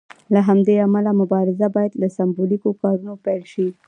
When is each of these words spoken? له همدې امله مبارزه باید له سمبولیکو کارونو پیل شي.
له 0.33 0.39
همدې 0.47 0.75
امله 0.85 1.11
مبارزه 1.21 1.67
باید 1.75 1.93
له 2.01 2.07
سمبولیکو 2.17 2.69
کارونو 2.81 3.13
پیل 3.25 3.43
شي. 3.53 3.67